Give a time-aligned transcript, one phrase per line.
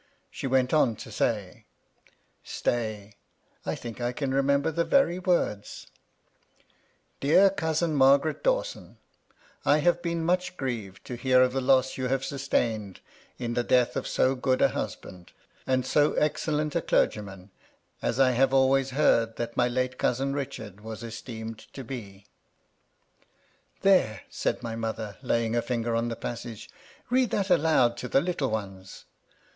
[0.31, 1.67] She went on to say,—
[2.43, 3.17] stay,
[3.67, 5.85] I think I can re member the very words:
[6.55, 8.97] * Dear Cousm Margaret Dawson,—
[9.73, 12.99] I have been ^ much grieved to hear of the loss you have sustained
[13.37, 15.33] in * the death of so good a husband,
[15.67, 17.51] and so excellent a * clergyman
[18.01, 22.25] as I have always heard that my late cousin * Richard was esteemed to be.'"
[23.83, 26.71] There!" said my mother, laying her finger on the passage,"
[27.11, 29.05] read that aloud to the little ones.